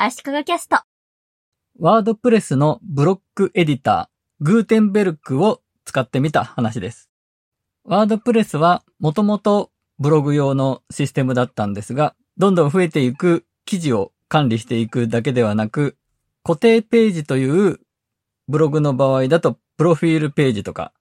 [0.00, 0.76] 足利キャスト。
[1.80, 7.10] ワードプレスのブロックエディター、グーテンベルクを使ってみた話です。
[7.82, 15.96] ワードプレスはもともとブログ用のシステムだったんですが、どんどん増えていく記事を管理していくだけではなく、
[16.44, 17.80] 固定ページという
[18.46, 20.92] ブログの場合だと、プロフィールページとか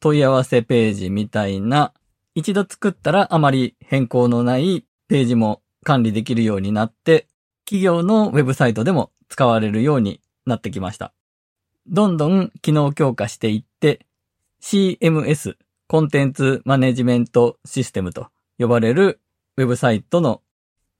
[0.00, 1.94] 問い合わせページみたいな、
[2.34, 7.26] 一度作ったらあまり変更のないページも管理できるようになって、
[7.64, 11.12] 企業のウェブサイトでも使われるようになってきました。
[11.86, 14.06] どんどん機能強化していって、
[14.62, 15.56] CMS、
[15.86, 19.20] コンテンツマネジメントシステムと呼ばれる
[19.56, 20.42] ウェブサイトの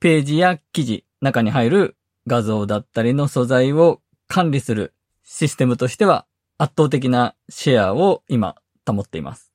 [0.00, 6.26] ページや記事、中に入る画像だったりの素材を管理するシステムとしては
[6.58, 8.56] 圧倒的なシェアを今
[8.86, 9.52] 保っています。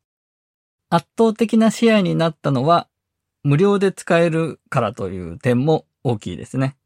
[0.89, 2.87] 圧倒的なシェアになったのは
[3.43, 6.78] 無料で使えるからという点も大きいですね。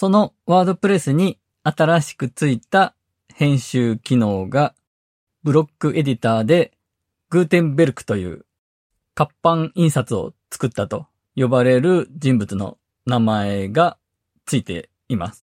[0.00, 2.94] そのワードプレスに新しくついた
[3.34, 4.76] 編集機能が
[5.42, 6.70] ブロックエディターで
[7.30, 8.46] グーテンベルクという
[9.16, 13.98] 活版印刷を作ったと呼ばれる人物の名前が
[14.46, 15.44] ついています。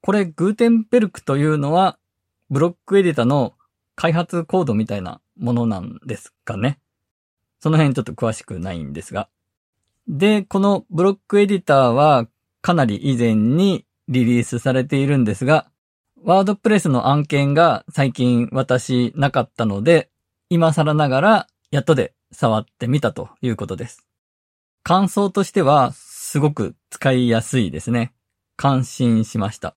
[0.00, 1.98] これグーテンベルクというのは
[2.48, 3.52] ブロックエディターの
[3.96, 6.78] 開発コードみたいなものなんですかね。
[7.58, 9.28] その辺ちょっと詳しくないんですが。
[10.08, 12.28] で、このブロックエディターは
[12.62, 15.70] かなり以前にリリースされているんですが、
[16.22, 20.10] ワードプレスの案件が最近私なかったので、
[20.50, 24.06] 今更ながらやっとで触ってみたということです。
[24.82, 28.12] 感想としてはすごく使いやすいですね。
[28.56, 29.76] 感心しました。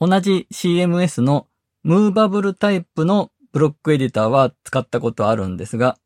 [0.00, 1.46] 同じ CMS の
[1.82, 5.98] ムーバブルタイプのブロックエディターは使ったことあるんですが、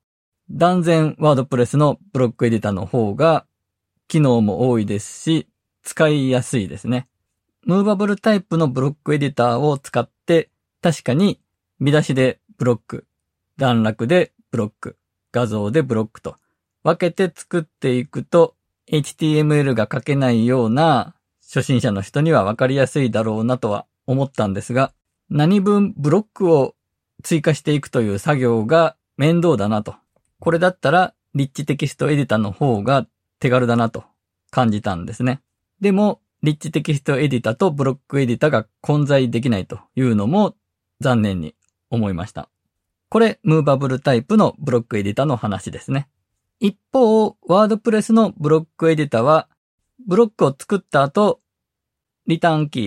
[0.50, 3.46] 断然ワードプレスのブロックエディターの方が
[4.08, 5.48] 機能も多いですし、
[5.82, 7.08] 使いやすいですね。
[7.64, 10.50] ムーバブルタイプのブロックエディターを使って、
[10.83, 11.41] 確かに
[11.78, 13.06] 見出しでブロック、
[13.56, 14.97] 段落でブロック、
[15.32, 16.37] 画像でブロックと
[16.82, 18.54] 分けて作っていくと、
[18.91, 24.93] HTML が書けないような初心者の人には分かりやすいだろうなとは思ったんですが、
[25.28, 26.75] 何分ブロックを
[27.22, 29.94] 追加していくという作業が面倒だなと。
[30.38, 33.06] これだったらリッチテキストエディターの方が
[33.38, 34.04] 手軽だなと
[34.50, 35.41] 感じたんですね。
[35.81, 40.56] でも、リッチテキストエディタとブロックエディタが混在できないというのも
[41.00, 41.54] 残念に
[41.90, 42.48] 思いました。
[43.10, 46.08] これ、ムーバブルタイプのブロックエディタの話ですね。
[46.60, 49.48] 一方、ワードプレスのブロックエディタは、
[50.06, 51.40] ブロックを作った後、
[52.26, 52.80] リターンキ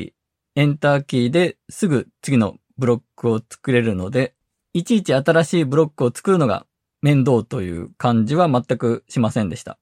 [0.55, 4.35] ー、エンターキーですぐ次のブロックを作れるので、
[4.73, 6.65] いちいち新しいブロックを作るのが
[7.01, 9.77] 面倒という感じは全くしませんでした。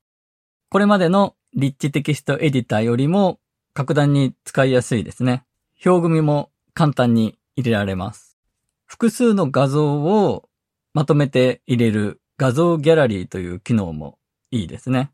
[0.70, 3.40] これまでのリッチテキストエディターよりも
[3.74, 5.44] 格段に使いやすいですね。
[5.86, 8.38] 表組も簡単に入れられます。
[8.86, 10.50] 複数の画像を
[10.94, 14.18] まとめて入れる画像ギャラリーという機能も
[14.52, 15.12] いいですね。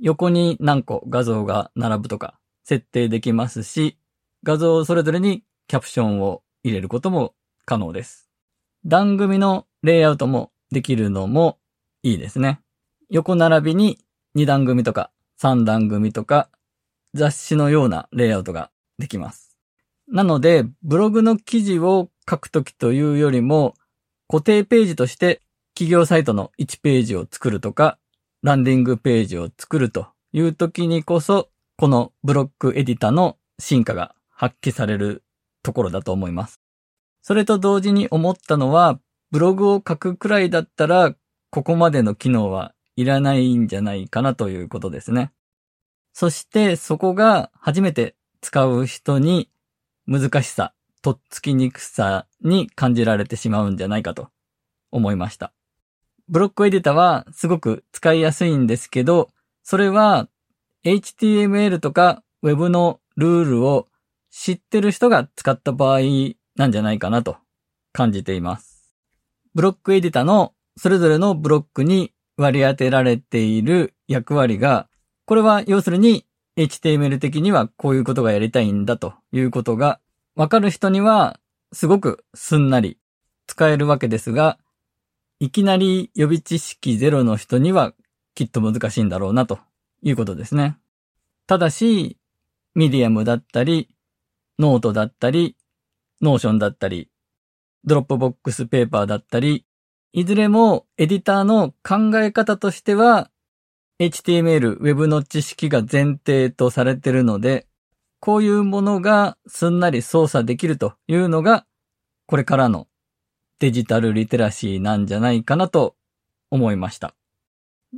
[0.00, 3.98] 横に何個画像が並ぶとか設定できますし、
[4.42, 8.30] 画像それぞれにキャプションを入れることも可能です。
[8.86, 11.58] 段組のレイアウトもできるのも
[12.02, 12.60] いいですね。
[13.10, 13.98] 横並びに
[14.36, 16.48] 2段組とか3段組とか
[17.14, 19.56] 雑誌のようなレイアウトができます。
[20.08, 23.74] なので、ブログの記事を書くときというよりも、
[24.28, 25.40] 固定ページとして
[25.74, 27.98] 企業サイトの1ページを作るとか、
[28.42, 35.22] ランディングページを作るというときにこそ、このブロックエディタの進化が発揮される
[35.62, 36.60] ところだと思います。
[37.22, 38.98] それと同時に思ったのは、
[39.30, 41.14] ブログを書くくらいだったら、
[41.50, 45.32] ここまでの機能はいらないんじゃないかなということですね。
[46.20, 49.48] そしてそこが初めて使う人に
[50.08, 54.28] 難しさ、とっつきにくさに感じられてしまうんじゃないかと
[54.90, 55.52] 思いました。
[56.28, 59.28] ブロックエディタはすごく使いやすいんですけど、
[59.62, 60.28] それは
[60.84, 63.86] HTML とか Web のルールを
[64.32, 66.00] 知ってる人が使った場合
[66.56, 67.36] なんじゃないかなと
[67.92, 68.92] 感じています。
[69.54, 74.88] ブロックエディタのそれぞれのブロックに割り当てられている役割が
[75.28, 76.24] これは要するに
[76.56, 80.00] HTML 的にはこういうことがやりたいんだということが
[80.36, 81.38] わかる人には
[81.70, 82.96] すごくすんなり
[83.46, 84.56] 使えるわけですが、
[85.38, 87.92] いきなり予備知識ゼロの人には
[88.34, 89.58] きっと難しいんだろうなと
[90.00, 90.78] いうことですね。
[91.46, 92.16] ただし、
[92.74, 93.90] ミディアムだったり、
[94.58, 95.58] ノートだったり、
[96.22, 97.10] Notion だったり、
[97.84, 99.66] Dropbox Paper だったり、
[100.14, 103.30] いずれもエディターの考え方としては
[104.00, 107.66] HTML、Web の知識が前提とされているので、
[108.20, 111.66] こういうものがすんなり操作できるというのが、
[112.26, 112.86] これからの
[113.58, 115.96] デジタルリテラシーなんじゃないかなと
[116.50, 117.14] 思いました。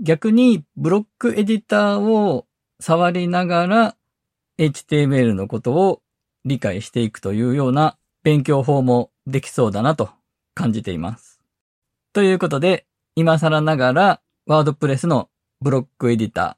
[0.00, 2.46] 逆にブロックエディターを
[2.80, 3.96] 触りながら
[4.58, 6.00] HTML のことを
[6.46, 10.08] 理解していくというような勉強法もできそうだなと
[10.54, 11.40] 感じています。
[12.14, 12.86] ということで、
[13.16, 15.28] 今更ながらワードプレスの
[15.62, 16.56] ブロックエディタ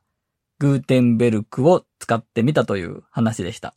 [0.60, 3.74] ー、グーテンベルクを使ってみたという話でした。